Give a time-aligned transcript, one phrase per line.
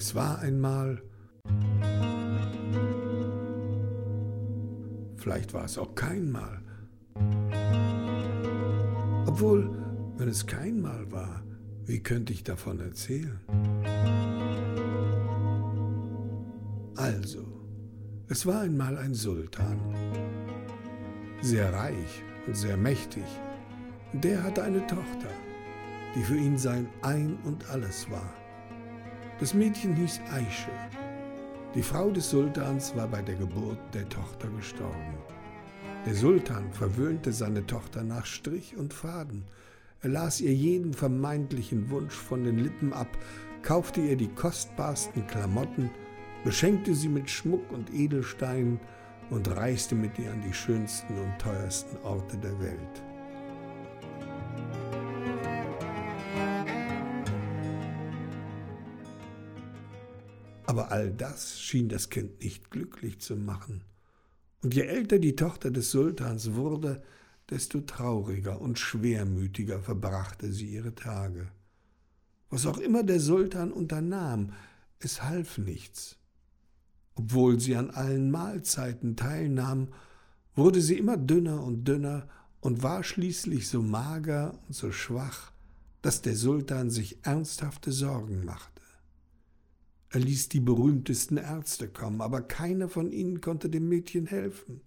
[0.00, 1.02] Es war einmal.
[5.16, 6.62] Vielleicht war es auch kein Mal.
[9.26, 9.68] Obwohl,
[10.16, 11.42] wenn es kein Mal war,
[11.84, 13.40] wie könnte ich davon erzählen?
[16.94, 17.44] Also,
[18.28, 19.80] es war einmal ein Sultan,
[21.42, 23.24] sehr reich und sehr mächtig.
[24.12, 25.32] Der hatte eine Tochter,
[26.14, 28.32] die für ihn sein Ein und alles war.
[29.40, 30.72] Das Mädchen hieß Aische.
[31.76, 35.14] Die Frau des Sultans war bei der Geburt der Tochter gestorben.
[36.06, 39.44] Der Sultan verwöhnte seine Tochter nach Strich und Faden.
[40.02, 43.16] Er las ihr jeden vermeintlichen Wunsch von den Lippen ab,
[43.62, 45.90] kaufte ihr die kostbarsten Klamotten,
[46.42, 48.80] beschenkte sie mit Schmuck und Edelsteinen
[49.30, 53.07] und reiste mit ihr an die schönsten und teuersten Orte der Welt.
[60.68, 63.84] Aber all das schien das Kind nicht glücklich zu machen.
[64.60, 67.02] Und je älter die Tochter des Sultans wurde,
[67.48, 71.48] desto trauriger und schwermütiger verbrachte sie ihre Tage.
[72.50, 74.52] Was auch immer der Sultan unternahm,
[74.98, 76.18] es half nichts.
[77.14, 79.88] Obwohl sie an allen Mahlzeiten teilnahm,
[80.54, 82.28] wurde sie immer dünner und dünner
[82.60, 85.50] und war schließlich so mager und so schwach,
[86.02, 88.77] dass der Sultan sich ernsthafte Sorgen machte.
[90.10, 94.80] Er ließ die berühmtesten Ärzte kommen, aber keiner von ihnen konnte dem Mädchen helfen.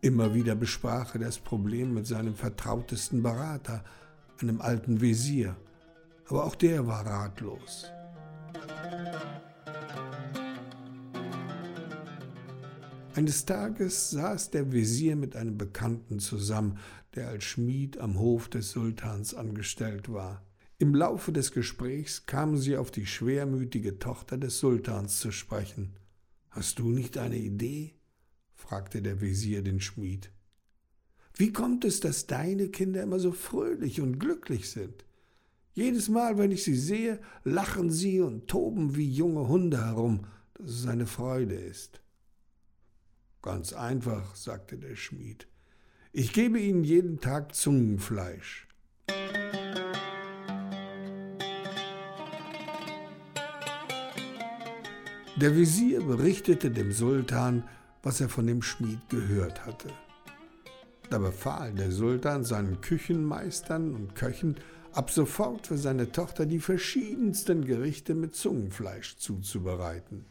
[0.00, 3.84] Immer wieder besprach er das Problem mit seinem vertrautesten Berater,
[4.40, 5.56] einem alten Wesir,
[6.28, 7.86] aber auch der war ratlos.
[13.16, 16.78] Eines Tages saß der Wesir mit einem Bekannten zusammen,
[17.14, 20.44] der als Schmied am Hof des Sultans angestellt war.
[20.76, 25.94] Im Laufe des Gesprächs kamen sie auf die schwermütige Tochter des Sultans zu sprechen.
[26.50, 27.94] Hast du nicht eine Idee?
[28.52, 30.30] fragte der Wesir den Schmied.
[31.36, 35.06] Wie kommt es, dass deine Kinder immer so fröhlich und glücklich sind?
[35.72, 40.26] Jedes Mal, wenn ich sie sehe, lachen sie und toben wie junge Hunde herum,
[40.58, 42.02] dass es eine Freude ist.
[43.46, 45.46] Ganz einfach, sagte der Schmied.
[46.12, 48.66] Ich gebe Ihnen jeden Tag Zungenfleisch.
[55.36, 57.62] Der Visier berichtete dem Sultan,
[58.02, 59.90] was er von dem Schmied gehört hatte.
[61.08, 64.56] Da befahl der Sultan seinen Küchenmeistern und Köchen,
[64.90, 70.24] ab sofort für seine Tochter die verschiedensten Gerichte mit Zungenfleisch zuzubereiten.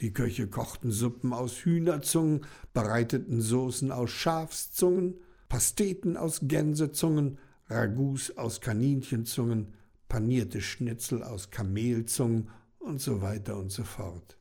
[0.00, 5.14] Die Köche kochten Suppen aus Hühnerzungen, bereiteten Soßen aus Schafszungen,
[5.48, 7.38] Pasteten aus Gänsezungen,
[7.68, 9.74] Ragouts aus Kaninchenzungen,
[10.08, 14.36] panierte Schnitzel aus Kamelzungen und so weiter und so fort.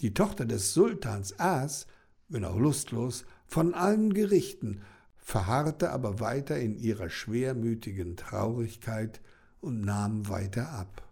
[0.00, 1.86] Die Tochter des Sultans aß,
[2.28, 4.82] wenn auch lustlos, von allen Gerichten,
[5.16, 9.20] verharrte aber weiter in ihrer schwermütigen Traurigkeit
[9.60, 11.07] und nahm weiter ab.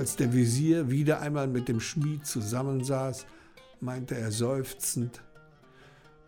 [0.00, 3.26] Als der Visier wieder einmal mit dem Schmied zusammensaß,
[3.80, 5.22] meinte er seufzend,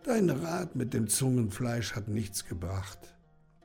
[0.03, 2.99] Dein Rat mit dem Zungenfleisch hat nichts gebracht.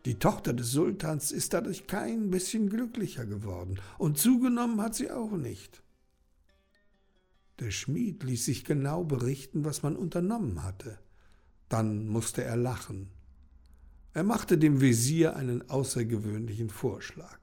[0.06, 5.32] Die Tochter des Sultans ist dadurch kein bisschen glücklicher geworden, und zugenommen hat sie auch
[5.32, 5.82] nicht.
[7.60, 10.98] Der Schmied ließ sich genau berichten, was man unternommen hatte.
[11.69, 13.10] Dann musste er lachen.
[14.14, 17.38] Er machte dem Wesir einen außergewöhnlichen Vorschlag.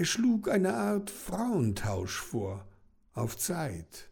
[0.00, 2.66] Er schlug eine Art Frauentausch vor,
[3.12, 4.08] auf Zeit.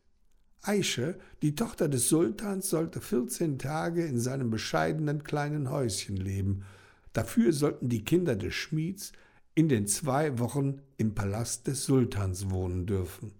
[0.60, 6.66] Aische, die Tochter des Sultans, sollte 14 Tage in seinem bescheidenen kleinen Häuschen leben.
[7.14, 9.12] Dafür sollten die Kinder des Schmieds
[9.54, 13.32] in den zwei Wochen im Palast des Sultans wohnen dürfen.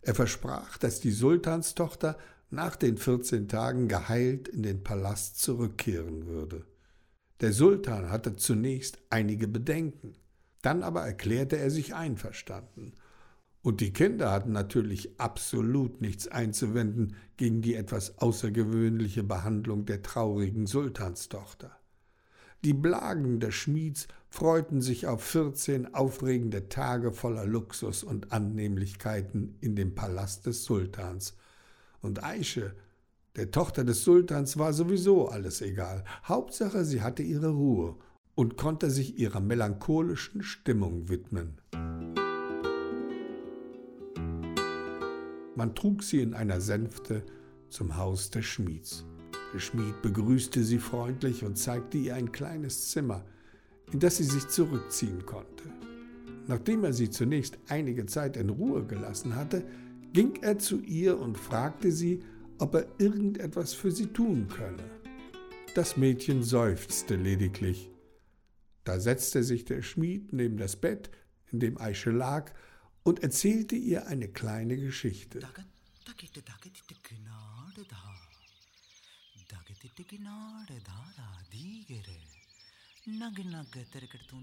[0.00, 2.18] Er versprach, dass die Sultanstochter
[2.50, 6.66] nach den 14 Tagen geheilt in den Palast zurückkehren würde.
[7.40, 10.16] Der Sultan hatte zunächst einige Bedenken.
[10.62, 12.92] Dann aber erklärte er sich einverstanden.
[13.62, 20.66] Und die Kinder hatten natürlich absolut nichts einzuwenden gegen die etwas außergewöhnliche Behandlung der traurigen
[20.66, 21.76] Sultanstochter.
[22.64, 29.76] Die Blagen des Schmieds freuten sich auf vierzehn aufregende Tage voller Luxus und Annehmlichkeiten in
[29.76, 31.36] dem Palast des Sultans.
[32.00, 32.74] Und Aische,
[33.36, 36.04] der Tochter des Sultans, war sowieso alles egal.
[36.24, 37.96] Hauptsache, sie hatte ihre Ruhe
[38.34, 41.60] und konnte sich ihrer melancholischen Stimmung widmen.
[45.54, 47.24] Man trug sie in einer Sänfte
[47.68, 49.04] zum Haus des Schmieds.
[49.52, 53.24] Der Schmied begrüßte sie freundlich und zeigte ihr ein kleines Zimmer,
[53.92, 55.64] in das sie sich zurückziehen konnte.
[56.46, 59.62] Nachdem er sie zunächst einige Zeit in Ruhe gelassen hatte,
[60.12, 62.20] ging er zu ihr und fragte sie,
[62.58, 64.84] ob er irgendetwas für sie tun könne.
[65.74, 67.91] Das Mädchen seufzte lediglich.
[68.84, 71.10] Da setzte sich der Schmied neben das Bett,
[71.50, 72.52] in dem Aische lag,
[73.04, 75.40] und erzählte ihr eine kleine Geschichte.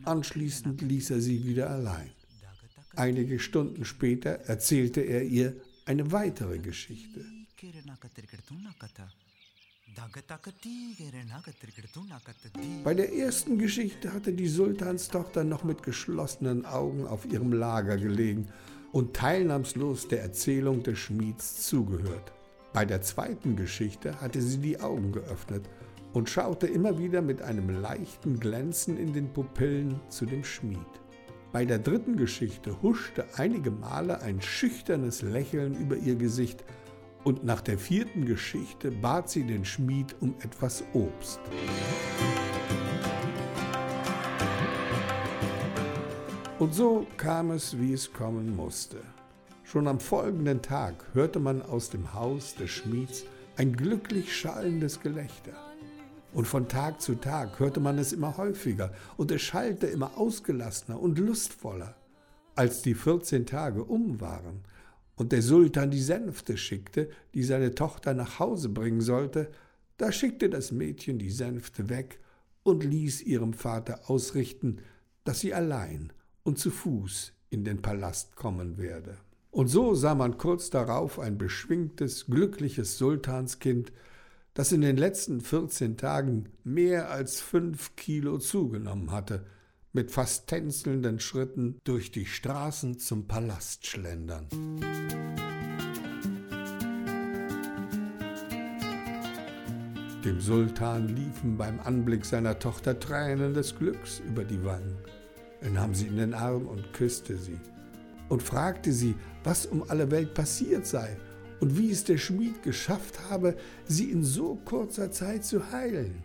[0.03, 2.11] Anschließend ließ er sie wieder allein.
[2.95, 5.55] Einige Stunden später erzählte er ihr
[5.85, 7.25] eine weitere Geschichte.
[12.83, 18.47] Bei der ersten Geschichte hatte die Sultanstochter noch mit geschlossenen Augen auf ihrem Lager gelegen
[18.91, 22.33] und teilnahmslos der Erzählung des Schmieds zugehört.
[22.73, 25.67] Bei der zweiten Geschichte hatte sie die Augen geöffnet
[26.13, 30.77] und schaute immer wieder mit einem leichten Glänzen in den Pupillen zu dem Schmied.
[31.51, 36.63] Bei der dritten Geschichte huschte einige Male ein schüchternes Lächeln über ihr Gesicht
[37.23, 41.39] und nach der vierten Geschichte bat sie den Schmied um etwas Obst.
[46.59, 48.97] Und so kam es, wie es kommen musste.
[49.63, 53.23] Schon am folgenden Tag hörte man aus dem Haus des Schmieds
[53.55, 55.53] ein glücklich schallendes Gelächter.
[56.33, 60.99] Und von Tag zu Tag hörte man es immer häufiger und es schallte immer ausgelassener
[60.99, 61.95] und lustvoller.
[62.55, 64.63] Als die 14 Tage um waren
[65.19, 69.51] und der Sultan die Sänfte schickte, die seine Tochter nach Hause bringen sollte,
[69.97, 72.21] da schickte das Mädchen die Sänfte weg
[72.63, 74.77] und ließ ihrem Vater ausrichten,
[75.25, 76.13] dass sie allein
[76.43, 79.17] und zu Fuß in den Palast kommen werde.
[79.51, 83.91] Und so sah man kurz darauf ein beschwingtes, glückliches Sultanskind,
[84.53, 89.45] das in den letzten 14 Tagen mehr als fünf Kilo zugenommen hatte,
[89.91, 94.47] mit fast tänzelnden Schritten durch die Straßen zum Palast schlendern.
[100.23, 104.97] Dem Sultan liefen beim Anblick seiner Tochter Tränen des Glücks über die Wangen.
[105.61, 107.59] Er nahm sie in den Arm und küsste sie
[108.29, 111.17] und fragte sie, was um alle Welt passiert sei
[111.59, 113.55] und wie es der Schmied geschafft habe,
[113.85, 116.23] sie in so kurzer Zeit zu heilen.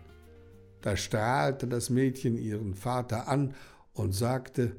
[0.85, 3.55] Da strahlte das Mädchen ihren Vater an
[3.93, 4.75] und sagte,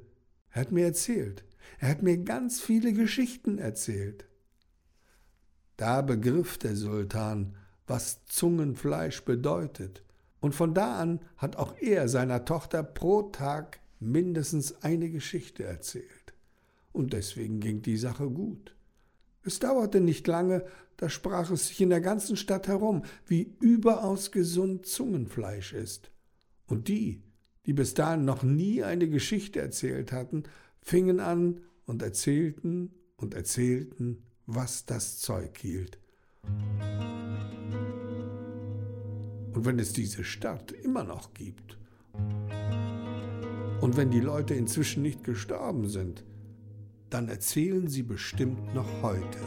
[0.52, 1.42] er hat mir erzählt,
[1.80, 4.24] er hat mir ganz viele Geschichten erzählt.
[5.76, 7.56] Da begriff der Sultan,
[7.88, 10.04] was Zungenfleisch bedeutet,
[10.38, 16.34] und von da an hat auch er seiner Tochter pro Tag mindestens eine Geschichte erzählt.
[16.92, 18.75] Und deswegen ging die Sache gut.
[19.46, 20.64] Es dauerte nicht lange,
[20.96, 26.10] da sprach es sich in der ganzen Stadt herum, wie überaus gesund Zungenfleisch ist.
[26.66, 27.22] Und die,
[27.64, 30.42] die bis dahin noch nie eine Geschichte erzählt hatten,
[30.80, 36.00] fingen an und erzählten und erzählten, was das Zeug hielt.
[39.52, 41.78] Und wenn es diese Stadt immer noch gibt,
[43.80, 46.24] und wenn die Leute inzwischen nicht gestorben sind,
[47.10, 49.38] dann erzählen sie bestimmt noch heute.